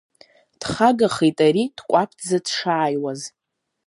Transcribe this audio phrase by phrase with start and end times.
[0.59, 3.21] Дхагахеит ари, дкәаԥӡа дшааиуаз.